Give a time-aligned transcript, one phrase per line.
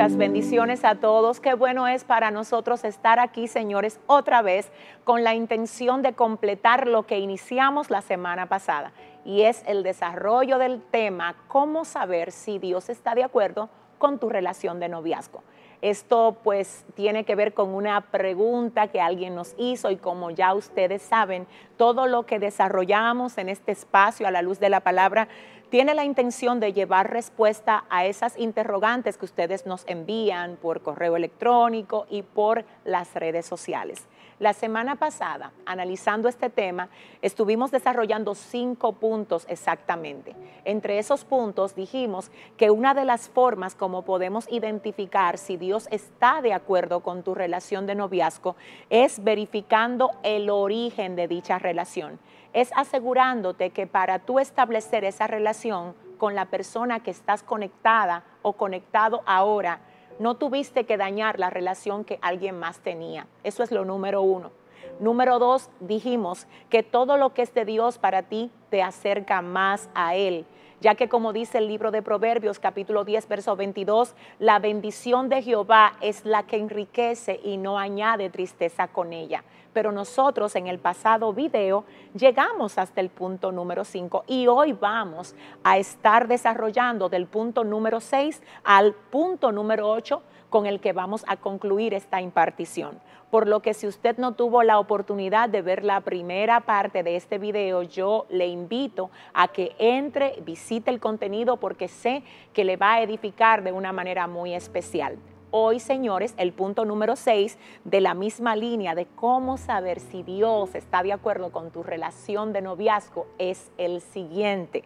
[0.00, 1.40] Muchas bendiciones a todos.
[1.40, 4.72] Qué bueno es para nosotros estar aquí, señores, otra vez
[5.04, 8.94] con la intención de completar lo que iniciamos la semana pasada
[9.26, 13.68] y es el desarrollo del tema, cómo saber si Dios está de acuerdo
[13.98, 15.42] con tu relación de noviazgo.
[15.82, 20.54] Esto pues tiene que ver con una pregunta que alguien nos hizo y como ya
[20.54, 25.28] ustedes saben, todo lo que desarrollamos en este espacio a la luz de la palabra
[25.70, 31.16] tiene la intención de llevar respuesta a esas interrogantes que ustedes nos envían por correo
[31.16, 34.08] electrónico y por las redes sociales.
[34.40, 36.88] La semana pasada, analizando este tema,
[37.22, 40.34] estuvimos desarrollando cinco puntos exactamente.
[40.64, 46.40] Entre esos puntos dijimos que una de las formas como podemos identificar si Dios está
[46.42, 48.56] de acuerdo con tu relación de noviazgo
[48.88, 52.18] es verificando el origen de dicha relación
[52.52, 58.54] es asegurándote que para tú establecer esa relación con la persona que estás conectada o
[58.54, 59.80] conectado ahora,
[60.18, 63.26] no tuviste que dañar la relación que alguien más tenía.
[63.42, 64.50] Eso es lo número uno.
[64.98, 69.88] Número dos, dijimos que todo lo que es de Dios para ti te acerca más
[69.94, 70.44] a Él
[70.80, 75.42] ya que como dice el libro de Proverbios capítulo 10, verso 22, la bendición de
[75.42, 79.44] Jehová es la que enriquece y no añade tristeza con ella.
[79.72, 85.36] Pero nosotros en el pasado video llegamos hasta el punto número 5 y hoy vamos
[85.62, 91.24] a estar desarrollando del punto número 6 al punto número 8 con el que vamos
[91.26, 93.00] a concluir esta impartición.
[93.30, 97.16] Por lo que si usted no tuvo la oportunidad de ver la primera parte de
[97.16, 102.76] este video, yo le invito a que entre, visite el contenido porque sé que le
[102.76, 105.16] va a edificar de una manera muy especial.
[105.52, 110.76] Hoy, señores, el punto número 6 de la misma línea de cómo saber si Dios
[110.76, 114.84] está de acuerdo con tu relación de noviazgo es el siguiente.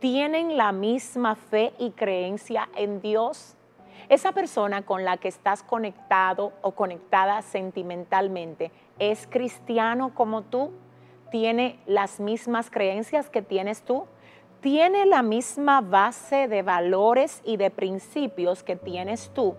[0.00, 3.57] ¿Tienen la misma fe y creencia en Dios?
[4.08, 10.72] Esa persona con la que estás conectado o conectada sentimentalmente es cristiano como tú,
[11.30, 14.06] tiene las mismas creencias que tienes tú,
[14.60, 19.54] tiene la misma base de valores y de principios que tienes tú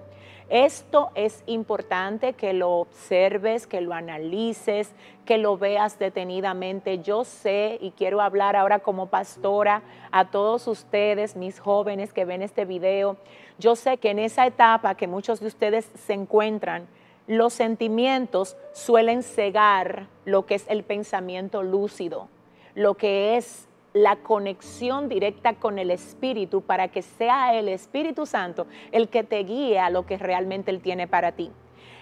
[0.50, 4.92] esto es importante que lo observes, que lo analices,
[5.26, 7.00] que lo veas detenidamente.
[7.00, 12.42] Yo sé y quiero hablar ahora como pastora a todos ustedes, mis jóvenes que ven
[12.42, 13.18] este video.
[13.60, 16.88] Yo sé que en esa etapa que muchos de ustedes se encuentran,
[17.28, 22.28] los sentimientos suelen cegar lo que es el pensamiento lúcido,
[22.74, 28.68] lo que es la conexión directa con el Espíritu para que sea el Espíritu Santo
[28.92, 31.52] el que te guíe a lo que realmente Él tiene para ti.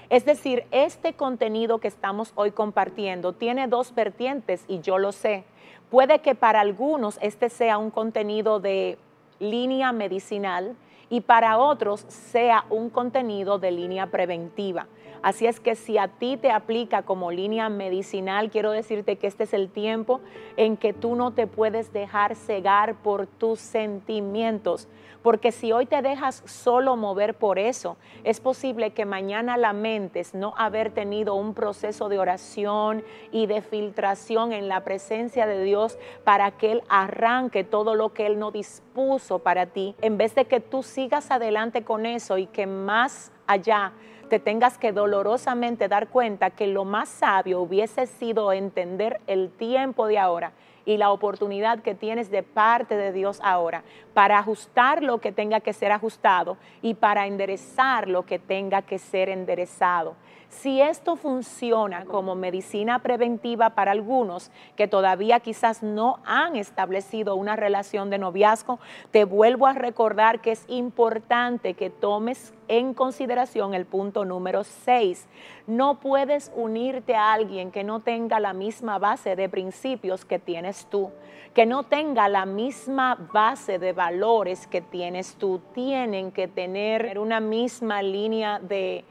[0.09, 5.43] Es decir, este contenido que estamos hoy compartiendo tiene dos vertientes y yo lo sé.
[5.89, 8.97] Puede que para algunos este sea un contenido de
[9.39, 10.75] línea medicinal
[11.09, 14.87] y para otros sea un contenido de línea preventiva.
[15.21, 19.43] Así es que si a ti te aplica como línea medicinal, quiero decirte que este
[19.43, 20.21] es el tiempo
[20.55, 24.87] en que tú no te puedes dejar cegar por tus sentimientos,
[25.23, 30.53] porque si hoy te dejas solo mover por eso, es posible que mañana lamentes no
[30.57, 36.51] haber tenido un proceso de oración y de filtración en la presencia de Dios para
[36.51, 40.59] que Él arranque todo lo que Él no dispuso para ti, en vez de que
[40.59, 43.93] tú sigas adelante con eso y que más allá
[44.27, 50.07] te tengas que dolorosamente dar cuenta que lo más sabio hubiese sido entender el tiempo
[50.07, 50.53] de ahora
[50.85, 53.83] y la oportunidad que tienes de parte de Dios ahora
[54.13, 58.97] para ajustar lo que tenga que ser ajustado y para enderezar lo que tenga que
[58.97, 60.15] ser enderezado.
[60.49, 67.57] Si esto funciona como medicina preventiva para algunos que todavía quizás no han establecido una
[67.57, 68.79] relación de noviazgo,
[69.11, 75.27] te vuelvo a recordar que es importante que tomes en consideración el punto número 6.
[75.67, 80.87] No puedes unirte a alguien que no tenga la misma base de principios que tienes
[80.89, 81.11] tú,
[81.53, 85.59] que no tenga la misma base de valores que tienes tú.
[85.73, 89.03] Tienen que tener una misma línea de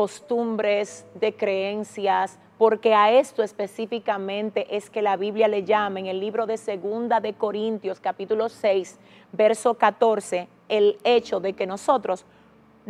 [0.00, 6.20] costumbres, de creencias, porque a esto específicamente es que la Biblia le llama en el
[6.20, 8.98] libro de Segunda de Corintios, capítulo 6,
[9.30, 12.24] verso 14, el hecho de que nosotros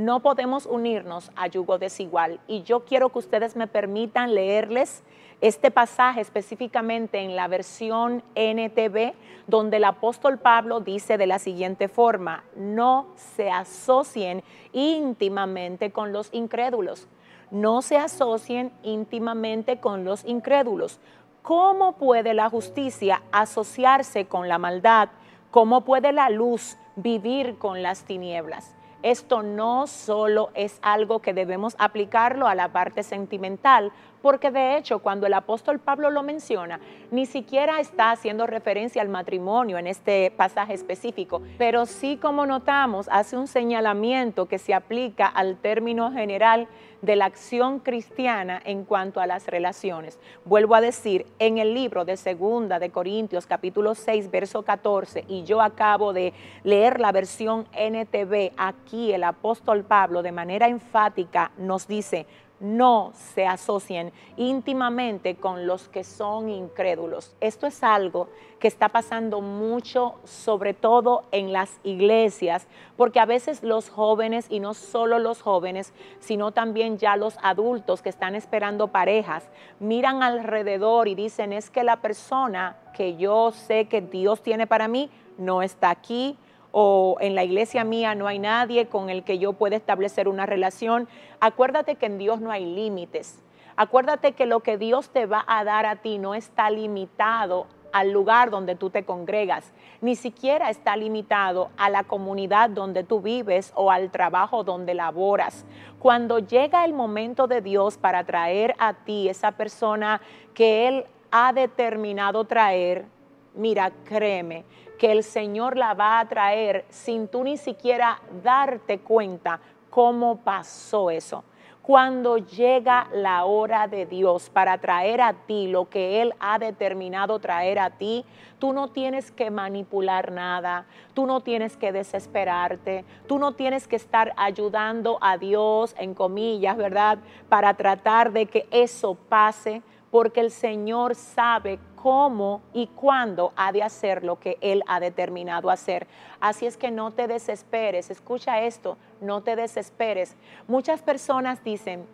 [0.01, 2.41] no podemos unirnos a yugo desigual.
[2.47, 5.03] Y yo quiero que ustedes me permitan leerles
[5.43, 9.13] este pasaje específicamente en la versión NTV,
[9.47, 14.43] donde el apóstol Pablo dice de la siguiente forma, no se asocien
[14.73, 17.07] íntimamente con los incrédulos,
[17.51, 20.99] no se asocien íntimamente con los incrédulos.
[21.43, 25.11] ¿Cómo puede la justicia asociarse con la maldad?
[25.51, 28.77] ¿Cómo puede la luz vivir con las tinieblas?
[29.03, 35.01] Esto no solo es algo que debemos aplicarlo a la parte sentimental, porque de hecho
[35.01, 36.81] cuando el apóstol Pablo lo menciona,
[37.11, 43.09] ni siquiera está haciendo referencia al matrimonio en este pasaje específico, pero sí como notamos
[43.11, 46.69] hace un señalamiento que se aplica al término general
[47.03, 50.19] de la acción cristiana en cuanto a las relaciones.
[50.45, 55.45] Vuelvo a decir, en el libro de Segunda de Corintios capítulo 6 verso 14 y
[55.45, 56.33] yo acabo de
[56.63, 62.27] leer la versión NTV, aquí el apóstol Pablo de manera enfática nos dice,
[62.61, 67.35] no se asocien íntimamente con los que son incrédulos.
[67.41, 68.29] Esto es algo
[68.59, 74.61] que está pasando mucho, sobre todo en las iglesias, porque a veces los jóvenes, y
[74.61, 79.49] no solo los jóvenes, sino también ya los adultos que están esperando parejas,
[79.79, 84.89] miran alrededor y dicen, es que la persona que yo sé que Dios tiene para
[84.89, 86.37] mí no está aquí,
[86.73, 90.47] o en la iglesia mía no hay nadie con el que yo pueda establecer una
[90.47, 91.09] relación.
[91.41, 93.43] Acuérdate que en Dios no hay límites.
[93.77, 98.11] Acuérdate que lo que Dios te va a dar a ti no está limitado al
[98.13, 103.73] lugar donde tú te congregas, ni siquiera está limitado a la comunidad donde tú vives
[103.75, 105.65] o al trabajo donde laboras.
[105.99, 110.21] Cuando llega el momento de Dios para traer a ti esa persona
[110.55, 113.07] que Él ha determinado traer,
[113.55, 114.65] mira, créeme,
[114.99, 121.11] que el Señor la va a traer sin tú ni siquiera darte cuenta cómo pasó
[121.11, 121.45] eso.
[121.83, 127.39] Cuando llega la hora de Dios para traer a ti lo que Él ha determinado
[127.39, 128.25] traer a ti,
[128.59, 133.97] tú no tienes que manipular nada, tú no tienes que desesperarte, tú no tienes que
[133.97, 137.19] estar ayudando a Dios, en comillas, ¿verdad?
[137.49, 143.83] Para tratar de que eso pase, porque el Señor sabe cómo y cuándo ha de
[143.83, 146.07] hacer lo que Él ha determinado hacer.
[146.41, 150.37] Así es que no te desesperes, escucha esto, no te desesperes.
[150.67, 152.07] Muchas personas dicen,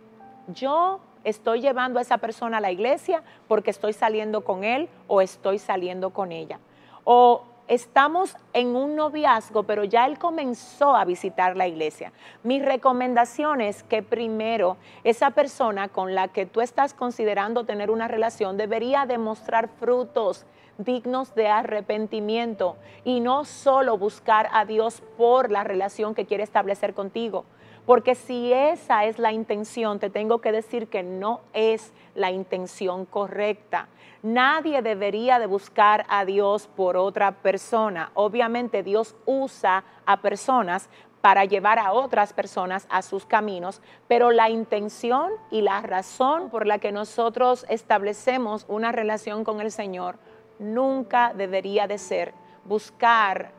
[0.47, 5.21] yo estoy llevando a esa persona a la iglesia porque estoy saliendo con él o
[5.21, 6.59] estoy saliendo con ella.
[7.03, 12.11] O estamos en un noviazgo, pero ya él comenzó a visitar la iglesia.
[12.43, 18.07] Mi recomendación es que primero esa persona con la que tú estás considerando tener una
[18.07, 20.45] relación debería demostrar frutos
[20.77, 26.93] dignos de arrepentimiento y no solo buscar a Dios por la relación que quiere establecer
[26.93, 27.45] contigo.
[27.87, 33.05] Porque si esa es la intención, te tengo que decir que no es la intención
[33.05, 33.87] correcta.
[34.21, 38.11] Nadie debería de buscar a Dios por otra persona.
[38.13, 40.89] Obviamente Dios usa a personas
[41.21, 46.67] para llevar a otras personas a sus caminos, pero la intención y la razón por
[46.67, 50.17] la que nosotros establecemos una relación con el Señor
[50.59, 52.33] nunca debería de ser
[52.65, 53.51] buscar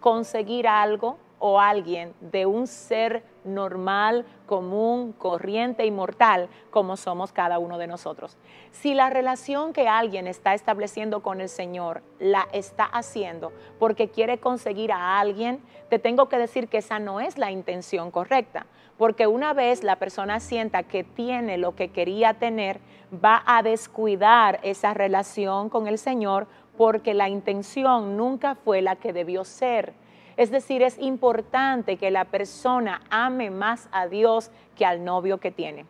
[0.00, 3.22] conseguir algo o alguien de un ser
[3.54, 8.36] normal, común, corriente y mortal como somos cada uno de nosotros.
[8.70, 14.38] Si la relación que alguien está estableciendo con el Señor la está haciendo porque quiere
[14.38, 18.66] conseguir a alguien, te tengo que decir que esa no es la intención correcta,
[18.96, 22.80] porque una vez la persona sienta que tiene lo que quería tener,
[23.12, 26.46] va a descuidar esa relación con el Señor
[26.76, 29.94] porque la intención nunca fue la que debió ser.
[30.38, 35.50] Es decir, es importante que la persona ame más a Dios que al novio que
[35.50, 35.84] tiene.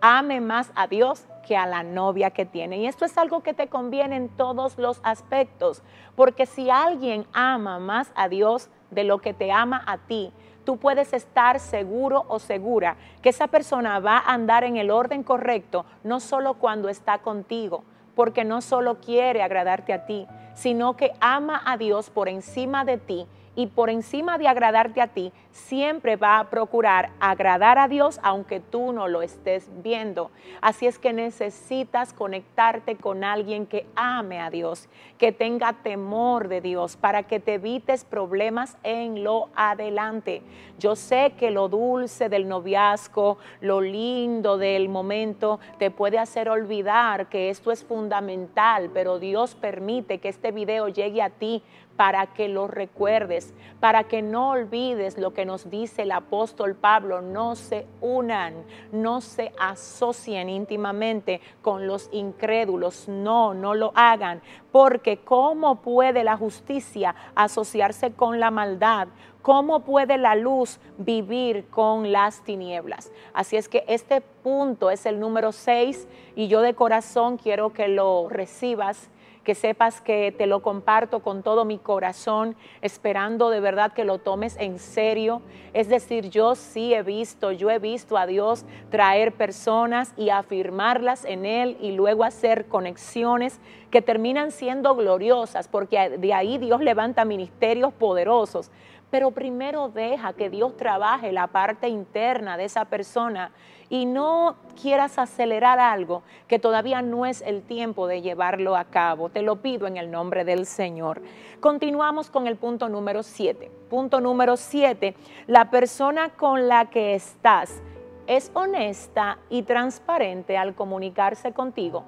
[0.00, 2.78] Ame más a Dios que a la novia que tiene.
[2.78, 5.84] Y esto es algo que te conviene en todos los aspectos,
[6.16, 10.32] porque si alguien ama más a Dios de lo que te ama a ti,
[10.64, 15.22] tú puedes estar seguro o segura que esa persona va a andar en el orden
[15.22, 17.84] correcto, no solo cuando está contigo,
[18.16, 22.98] porque no solo quiere agradarte a ti, sino que ama a Dios por encima de
[22.98, 28.20] ti y por encima de agradarte a ti, siempre va a procurar agradar a Dios
[28.22, 30.30] aunque tú no lo estés viendo.
[30.60, 36.60] Así es que necesitas conectarte con alguien que ame a Dios, que tenga temor de
[36.60, 40.42] Dios para que te evites problemas en lo adelante.
[40.78, 47.28] Yo sé que lo dulce del noviazgo, lo lindo del momento, te puede hacer olvidar
[47.28, 51.62] que esto es fundamental, pero Dios permite que este video llegue a ti
[51.96, 57.22] para que lo recuerdes, para que no olvides lo que nos dice el apóstol Pablo,
[57.22, 65.18] no se unan, no se asocien íntimamente con los incrédulos, no, no lo hagan, porque
[65.18, 69.08] ¿cómo puede la justicia asociarse con la maldad?
[69.42, 73.12] ¿Cómo puede la luz vivir con las tinieblas?
[73.32, 77.86] Así es que este punto es el número 6 y yo de corazón quiero que
[77.86, 79.08] lo recibas
[79.46, 84.18] que sepas que te lo comparto con todo mi corazón, esperando de verdad que lo
[84.18, 85.40] tomes en serio.
[85.72, 91.24] Es decir, yo sí he visto, yo he visto a Dios traer personas y afirmarlas
[91.24, 93.60] en Él y luego hacer conexiones
[93.92, 98.72] que terminan siendo gloriosas, porque de ahí Dios levanta ministerios poderosos
[99.10, 103.52] pero primero deja que Dios trabaje la parte interna de esa persona
[103.88, 109.28] y no quieras acelerar algo que todavía no es el tiempo de llevarlo a cabo.
[109.28, 111.22] Te lo pido en el nombre del Señor.
[111.60, 113.70] Continuamos con el punto número 7.
[113.88, 115.14] Punto número 7,
[115.46, 117.82] la persona con la que estás
[118.26, 122.04] es honesta y transparente al comunicarse contigo.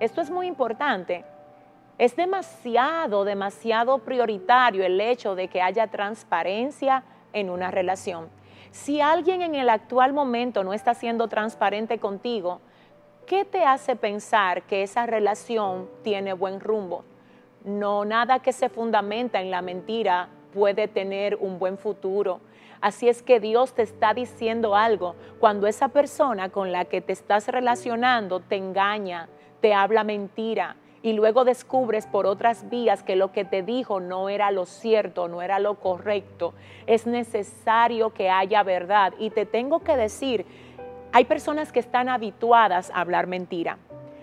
[0.00, 1.24] Esto es muy importante.
[2.00, 7.04] Es demasiado, demasiado prioritario el hecho de que haya transparencia
[7.34, 8.30] en una relación.
[8.70, 12.62] Si alguien en el actual momento no está siendo transparente contigo,
[13.26, 17.04] ¿qué te hace pensar que esa relación tiene buen rumbo?
[17.64, 22.40] No, nada que se fundamenta en la mentira puede tener un buen futuro.
[22.80, 27.12] Así es que Dios te está diciendo algo cuando esa persona con la que te
[27.12, 29.28] estás relacionando te engaña,
[29.60, 34.28] te habla mentira, y luego descubres por otras vías que lo que te dijo no
[34.28, 36.52] era lo cierto, no era lo correcto,
[36.86, 39.14] es necesario que haya verdad.
[39.18, 40.44] Y te tengo que decir,
[41.12, 43.78] hay personas que están habituadas a hablar mentira.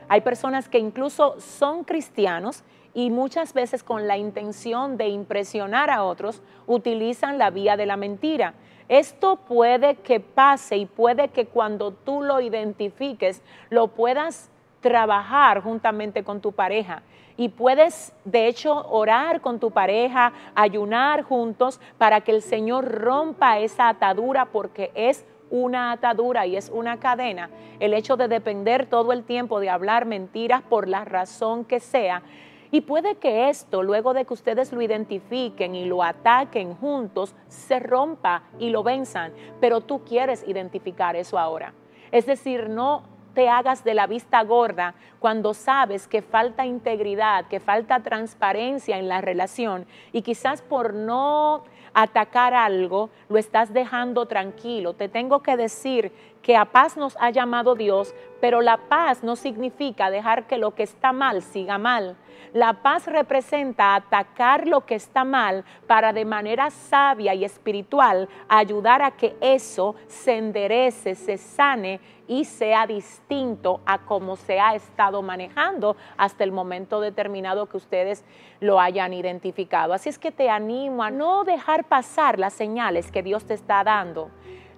[0.08, 6.04] Hay personas que incluso son cristianos y muchas veces con la intención de impresionar a
[6.04, 8.54] otros utilizan la vía de la mentira.
[8.88, 14.50] Esto puede que pase y puede que cuando tú lo identifiques lo puedas
[14.82, 17.04] trabajar juntamente con tu pareja.
[17.36, 23.60] Y puedes, de hecho, orar con tu pareja, ayunar juntos para que el Señor rompa
[23.60, 27.50] esa atadura porque es una atadura y es una cadena.
[27.80, 32.24] El hecho de depender todo el tiempo de hablar mentiras por la razón que sea.
[32.70, 37.80] Y puede que esto, luego de que ustedes lo identifiquen y lo ataquen juntos, se
[37.80, 39.32] rompa y lo venzan.
[39.62, 41.74] Pero tú quieres identificar eso ahora.
[42.12, 43.04] Es decir, no
[43.38, 49.08] te hagas de la vista gorda cuando sabes que falta integridad, que falta transparencia en
[49.08, 51.64] la relación y quizás por no
[51.94, 54.94] atacar algo lo estás dejando tranquilo.
[54.94, 59.36] Te tengo que decir que a paz nos ha llamado Dios, pero la paz no
[59.36, 62.16] significa dejar que lo que está mal siga mal.
[62.54, 69.02] La paz representa atacar lo que está mal para de manera sabia y espiritual ayudar
[69.02, 75.22] a que eso se enderece, se sane y sea distinto a cómo se ha estado
[75.22, 78.24] manejando hasta el momento determinado que ustedes
[78.60, 79.94] lo hayan identificado.
[79.94, 83.84] Así es que te animo a no dejar pasar las señales que Dios te está
[83.84, 84.30] dando.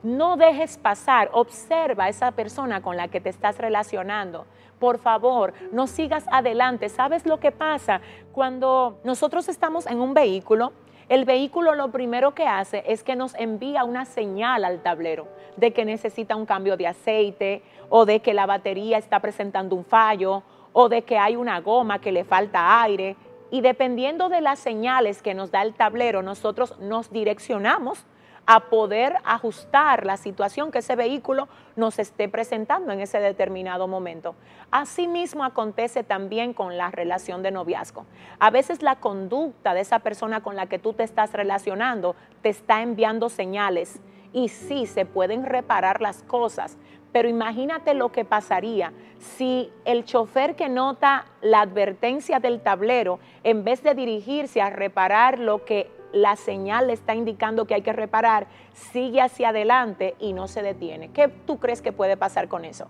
[0.02, 4.46] No dejes pasar, observa a esa persona con la que te estás relacionando.
[4.80, 6.88] Por favor, no sigas adelante.
[6.88, 8.00] ¿Sabes lo que pasa?
[8.32, 10.72] Cuando nosotros estamos en un vehículo,
[11.10, 15.74] el vehículo lo primero que hace es que nos envía una señal al tablero de
[15.74, 20.44] que necesita un cambio de aceite o de que la batería está presentando un fallo
[20.72, 23.16] o de que hay una goma que le falta aire.
[23.50, 28.06] Y dependiendo de las señales que nos da el tablero, nosotros nos direccionamos
[28.52, 34.34] a poder ajustar la situación que ese vehículo nos esté presentando en ese determinado momento.
[34.72, 38.08] Asimismo acontece también con la relación de noviazgo.
[38.40, 42.50] A veces la conducta de esa persona con la que tú te estás relacionando te
[42.50, 44.00] está enviando señales
[44.34, 46.80] y sí se pueden reparar las cosas,
[47.12, 53.64] pero imagínate lo que pasaría si el chofer que nota la advertencia del tablero, en
[53.64, 57.94] vez de dirigirse a reparar lo que la señal le está indicando que hay que
[57.94, 61.10] reparar, sigue hacia adelante y no se detiene.
[61.12, 62.88] ¿Qué tú crees que puede pasar con eso?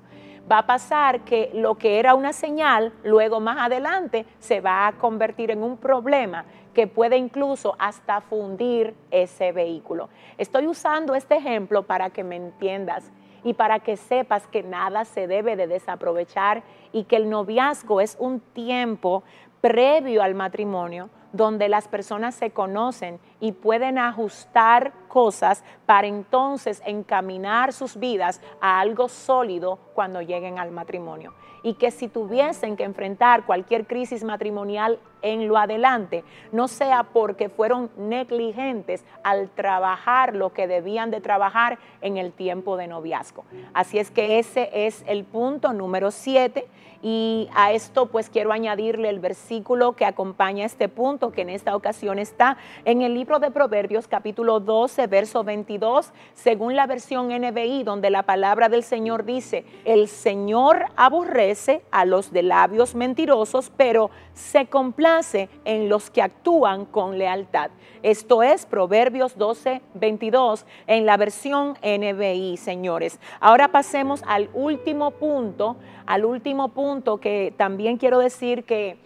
[0.52, 4.94] Va a pasar que lo que era una señal, luego más adelante se va a
[4.94, 10.10] convertir en un problema que puede incluso hasta fundir ese vehículo.
[10.38, 13.12] Estoy usando este ejemplo para que me entiendas
[13.44, 18.18] y para que sepas que nada se debe de desaprovechar y que el noviazgo es
[18.20, 19.24] un tiempo
[19.62, 27.74] previo al matrimonio donde las personas se conocen y pueden ajustar cosas para entonces encaminar
[27.74, 31.34] sus vidas a algo sólido cuando lleguen al matrimonio.
[31.62, 36.24] Y que si tuviesen que enfrentar cualquier crisis matrimonial en lo adelante,
[36.54, 42.78] no sea porque fueron negligentes al trabajar lo que debían de trabajar en el tiempo
[42.78, 43.44] de noviazgo.
[43.74, 46.70] Así es que ese es el punto número siete
[47.02, 51.76] y a esto pues quiero añadirle el versículo que acompaña este punto, que en esta
[51.76, 54.60] ocasión está en el libro de Proverbios capítulo
[55.00, 60.86] 12, verso 22, según la versión NBI, donde la palabra del Señor dice, el Señor
[60.98, 67.72] aborrece a los de labios mentirosos, pero se complace en los que actúan con lealtad.
[68.04, 73.20] Esto es Proverbios 12, 22 en la versión NBI, señores.
[73.40, 78.98] Ahora pasemos al último punto, al último punto que también quiero decir que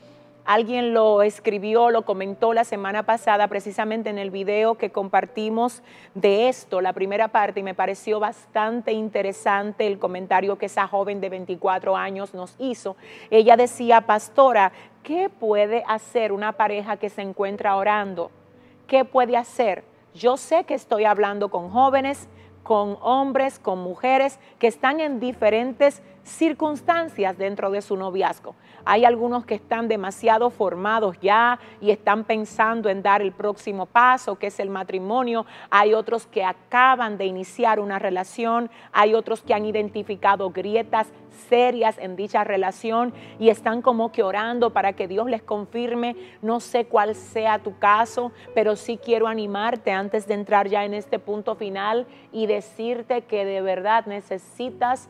[0.45, 5.83] alguien lo escribió, lo comentó la semana pasada precisamente en el video que compartimos
[6.13, 11.21] de esto, la primera parte, y me pareció bastante interesante el comentario que esa joven
[11.21, 12.95] de 24 años nos hizo.
[13.29, 14.71] Ella decía, pastora,
[15.03, 18.31] ¿qué puede hacer una pareja que se encuentra orando?
[18.87, 19.83] ¿qué puede hacer?
[20.13, 22.27] Yo sé que estoy hablando con jóvenes,
[22.61, 28.55] con hombres, con mujeres que están en diferentes circunstancias dentro de su noviazgo.
[28.85, 34.35] Hay algunos que están demasiado formados ya y están pensando en dar el próximo paso,
[34.35, 35.45] que es el matrimonio.
[35.69, 38.69] Hay otros que acaban de iniciar una relación.
[38.91, 41.07] Hay otros que han identificado grietas
[41.49, 46.15] serias en dicha relación y están como que orando para que Dios les confirme.
[46.41, 50.93] No sé cuál sea tu caso, pero sí quiero animarte antes de entrar ya en
[50.93, 55.09] este punto final y decirte que de verdad necesitas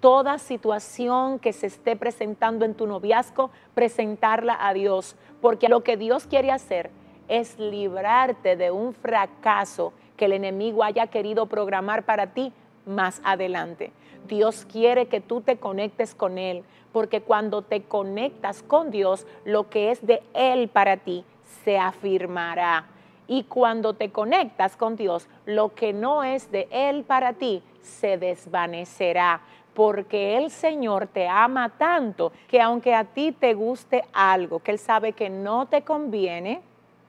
[0.00, 5.96] toda situación que se esté presentando en tu noviazgo, presentarla a Dios, porque lo que
[5.96, 6.90] Dios quiere hacer
[7.28, 12.52] es librarte de un fracaso que el enemigo haya querido programar para ti
[12.86, 13.92] más adelante.
[14.26, 19.70] Dios quiere que tú te conectes con Él, porque cuando te conectas con Dios, lo
[19.70, 21.24] que es de Él para ti
[21.64, 22.86] se afirmará.
[23.28, 28.18] Y cuando te conectas con Dios, lo que no es de Él para ti se
[28.18, 29.40] desvanecerá
[29.80, 34.78] porque el Señor te ama tanto que aunque a ti te guste algo que Él
[34.78, 36.60] sabe que no te conviene,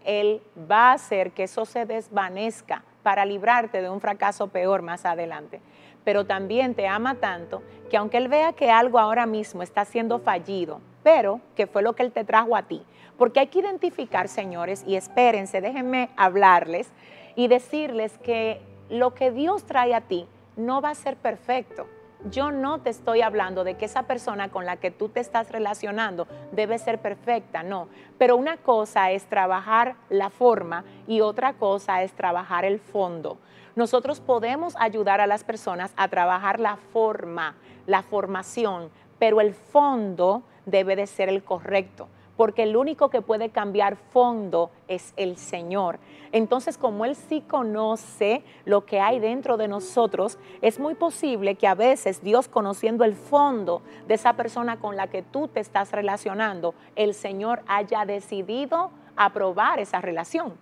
[0.06, 5.04] Él va a hacer que eso se desvanezca para librarte de un fracaso peor más
[5.04, 5.60] adelante.
[6.06, 10.20] Pero también te ama tanto que aunque Él vea que algo ahora mismo está siendo
[10.20, 12.82] fallido, pero que fue lo que Él te trajo a ti,
[13.18, 16.90] porque hay que identificar, señores, y espérense, déjenme hablarles
[17.36, 21.86] y decirles que lo que Dios trae a ti no va a ser perfecto
[22.30, 25.52] yo no te estoy hablando de que esa persona con la que tú te estás
[25.52, 27.88] relacionando debe ser perfecta, no.
[28.18, 33.38] Pero una cosa es trabajar la forma y otra cosa es trabajar el fondo.
[33.76, 37.56] Nosotros podemos ayudar a las personas a trabajar la forma,
[37.88, 43.50] la formación, pero el fondo debe de ser el correcto porque el único que puede
[43.50, 46.00] cambiar fondo es el Señor.
[46.32, 51.68] Entonces, como Él sí conoce lo que hay dentro de nosotros, es muy posible que
[51.68, 55.92] a veces Dios, conociendo el fondo de esa persona con la que tú te estás
[55.92, 60.54] relacionando, el Señor haya decidido aprobar esa relación.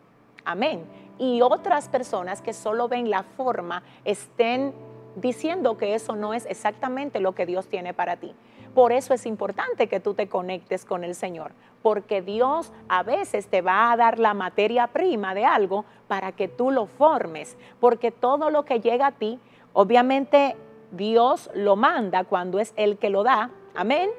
[0.43, 0.83] Amén.
[1.17, 4.73] Y otras personas que solo ven la forma estén
[5.15, 8.33] diciendo que eso no es exactamente lo que Dios tiene para ti.
[8.79, 13.47] Por eso es importante que tú te conectes con el Señor, porque Dios a veces
[13.47, 18.09] te va a dar la materia prima de algo para que tú lo formes, porque
[18.09, 19.37] todo lo que llega a ti,
[19.73, 20.55] obviamente
[20.91, 24.09] Dios lo manda cuando es el que lo da, amén.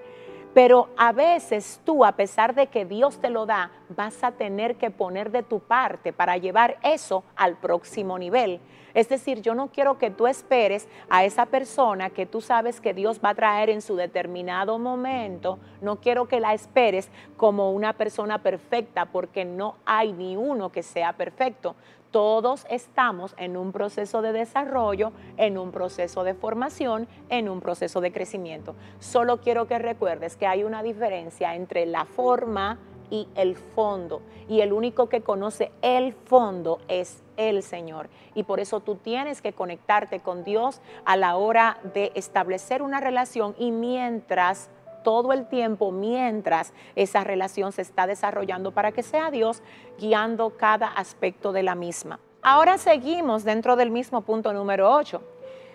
[0.52, 4.76] Pero a veces tú, a pesar de que Dios te lo da, vas a tener
[4.76, 8.60] que poner de tu parte para llevar eso al próximo nivel.
[8.92, 12.92] Es decir, yo no quiero que tú esperes a esa persona que tú sabes que
[12.92, 15.58] Dios va a traer en su determinado momento.
[15.80, 20.82] No quiero que la esperes como una persona perfecta porque no hay ni uno que
[20.82, 21.76] sea perfecto.
[22.11, 28.01] Todos estamos en un proceso de desarrollo, en un proceso de formación, en un proceso
[28.01, 28.75] de crecimiento.
[28.99, 32.79] Solo quiero que recuerdes que hay una diferencia entre la forma,
[33.11, 34.23] y el fondo.
[34.49, 38.09] Y el único que conoce el fondo es el Señor.
[38.35, 43.01] Y por eso tú tienes que conectarte con Dios a la hora de establecer una
[43.01, 44.70] relación y mientras
[45.02, 49.62] todo el tiempo mientras esa relación se está desarrollando para que sea Dios
[49.98, 52.20] guiando cada aspecto de la misma.
[52.42, 55.22] Ahora seguimos dentro del mismo punto número 8.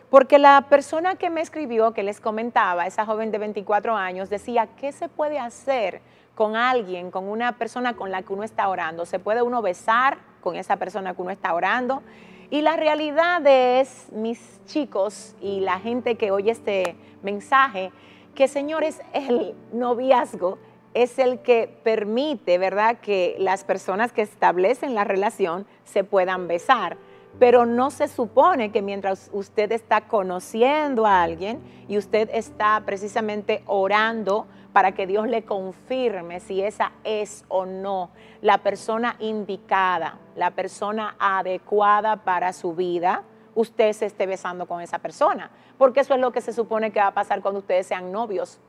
[0.09, 4.67] Porque la persona que me escribió, que les comentaba, esa joven de 24 años, decía,
[4.77, 6.01] ¿qué se puede hacer
[6.35, 9.05] con alguien, con una persona con la que uno está orando.
[9.05, 12.03] Se puede uno besar con esa persona que uno está orando.
[12.51, 17.91] Y la realidad es, mis chicos y la gente que oye este mensaje,
[18.36, 20.60] que señores, el noviazgo
[20.93, 26.98] es el que permite, ¿verdad?, que las personas que establecen la relación se puedan besar.
[27.39, 33.62] Pero no se supone que mientras usted está conociendo a alguien y usted está precisamente
[33.65, 40.52] orando para que Dios le confirme si esa es o no la persona indicada, la
[40.52, 43.24] persona adecuada para su vida,
[43.56, 47.00] usted se esté besando con esa persona, porque eso es lo que se supone que
[47.00, 48.60] va a pasar cuando ustedes sean novios.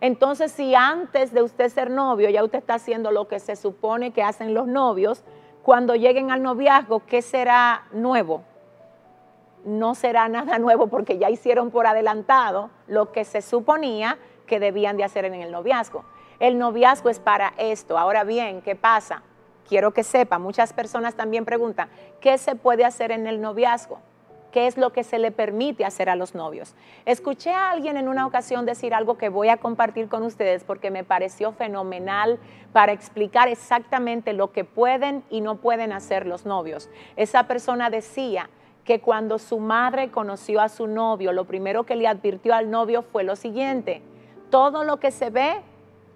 [0.00, 4.12] Entonces, si antes de usted ser novio ya usted está haciendo lo que se supone
[4.12, 5.24] que hacen los novios,
[5.62, 8.42] cuando lleguen al noviazgo, ¿qué será nuevo?
[9.64, 14.98] No será nada nuevo porque ya hicieron por adelantado lo que se suponía que debían
[14.98, 16.04] de hacer en el noviazgo.
[16.38, 17.96] El noviazgo es para esto.
[17.96, 19.22] Ahora bien, ¿qué pasa?
[19.66, 21.88] Quiero que sepa, muchas personas también preguntan,
[22.20, 24.00] ¿qué se puede hacer en el noviazgo?
[24.54, 26.76] ¿Qué es lo que se le permite hacer a los novios?
[27.06, 30.92] Escuché a alguien en una ocasión decir algo que voy a compartir con ustedes porque
[30.92, 32.38] me pareció fenomenal
[32.72, 36.88] para explicar exactamente lo que pueden y no pueden hacer los novios.
[37.16, 38.48] Esa persona decía
[38.84, 43.02] que cuando su madre conoció a su novio, lo primero que le advirtió al novio
[43.02, 44.02] fue lo siguiente,
[44.50, 45.62] todo lo que se ve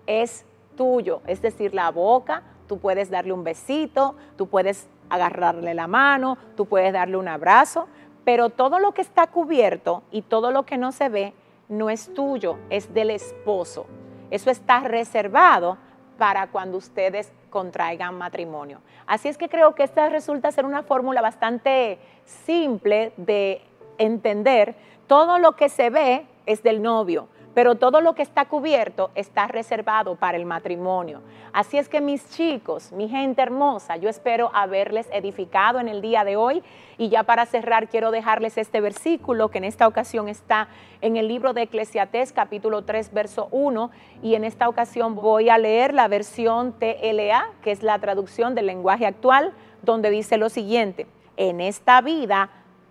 [0.07, 0.46] es
[0.77, 6.38] tuyo, es decir, la boca, tú puedes darle un besito, tú puedes agarrarle la mano,
[6.57, 7.88] tú puedes darle un abrazo,
[8.29, 11.33] pero todo lo que está cubierto y todo lo que no se ve
[11.71, 13.87] no es tuyo, es del esposo.
[14.31, 15.79] Eso está reservado
[16.19, 18.83] para cuando ustedes contraigan matrimonio.
[19.07, 23.62] Así es que creo que esta resulta ser una fórmula bastante simple de
[23.97, 24.77] entender.
[25.07, 29.49] Todo lo que se ve es del novio, pero todo lo que está cubierto está
[29.49, 31.23] reservado para el matrimonio.
[31.53, 36.23] Así es que mis chicos, mi gente hermosa, yo espero haberles edificado en el día
[36.23, 36.62] de hoy.
[36.99, 40.68] Y ya para cerrar quiero dejarles este versículo que en esta ocasión está
[41.01, 43.90] en el libro de Eclesiastés capítulo 3 verso 1
[44.23, 48.66] y en esta ocasión voy a leer la versión TLA, que es la traducción del
[48.66, 52.51] lenguaje actual, donde dice lo siguiente, en esta vida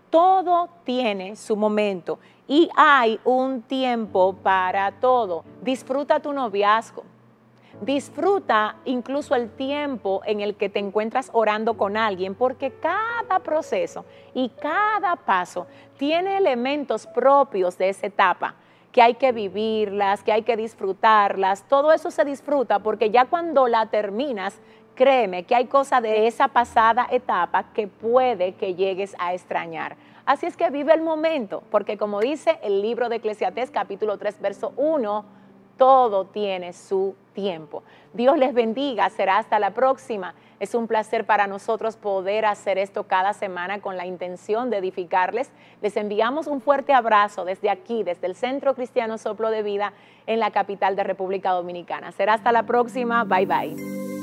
[0.09, 5.43] todo tiene su momento y hay un tiempo para todo.
[5.61, 7.03] Disfruta tu noviazgo.
[7.81, 14.03] Disfruta incluso el tiempo en el que te encuentras orando con alguien, porque cada proceso
[14.33, 18.55] y cada paso tiene elementos propios de esa etapa,
[18.91, 21.67] que hay que vivirlas, que hay que disfrutarlas.
[21.67, 24.59] Todo eso se disfruta porque ya cuando la terminas,
[24.95, 29.97] créeme que hay cosas de esa pasada etapa que puede que llegues a extrañar.
[30.27, 34.41] Así es que vive el momento, porque como dice el libro de Eclesiastés capítulo 3,
[34.41, 35.23] verso 1,
[35.77, 37.81] todo tiene su tiempo.
[38.11, 40.35] Dios les bendiga, será hasta la próxima.
[40.59, 45.49] Es un placer para nosotros poder hacer esto cada semana con la intención de edificarles.
[45.81, 49.93] Les enviamos un fuerte abrazo desde aquí, desde el Centro Cristiano Soplo de Vida
[50.25, 52.11] en la capital de República Dominicana.
[52.11, 53.23] Será hasta la próxima.
[53.23, 54.16] Bye bye.